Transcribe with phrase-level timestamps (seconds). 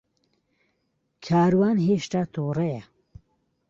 [1.25, 2.81] کاروان ھێشتا تووڕەیە.